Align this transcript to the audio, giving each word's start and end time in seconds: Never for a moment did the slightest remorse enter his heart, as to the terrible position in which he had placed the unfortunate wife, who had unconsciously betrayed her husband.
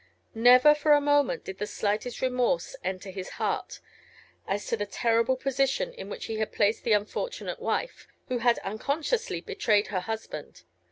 Never 0.33 0.73
for 0.73 0.93
a 0.93 0.99
moment 0.99 1.43
did 1.45 1.59
the 1.59 1.67
slightest 1.67 2.21
remorse 2.23 2.75
enter 2.83 3.11
his 3.11 3.29
heart, 3.37 3.79
as 4.47 4.65
to 4.65 4.75
the 4.75 4.87
terrible 4.87 5.35
position 5.35 5.93
in 5.93 6.09
which 6.09 6.25
he 6.25 6.39
had 6.39 6.51
placed 6.51 6.83
the 6.83 6.93
unfortunate 6.93 7.59
wife, 7.59 8.07
who 8.27 8.39
had 8.39 8.57
unconsciously 8.65 9.41
betrayed 9.41 9.89
her 9.89 9.99
husband. 9.99 10.63